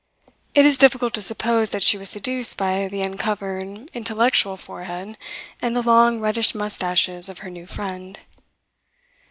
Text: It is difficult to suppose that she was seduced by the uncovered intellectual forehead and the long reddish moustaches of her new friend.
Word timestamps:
It 0.55 0.65
is 0.65 0.79
difficult 0.79 1.13
to 1.13 1.21
suppose 1.21 1.69
that 1.69 1.83
she 1.83 1.95
was 1.95 2.09
seduced 2.09 2.57
by 2.57 2.87
the 2.87 3.03
uncovered 3.03 3.87
intellectual 3.93 4.57
forehead 4.57 5.15
and 5.61 5.75
the 5.75 5.83
long 5.83 6.19
reddish 6.19 6.55
moustaches 6.55 7.29
of 7.29 7.37
her 7.45 7.51
new 7.51 7.67
friend. 7.67 8.17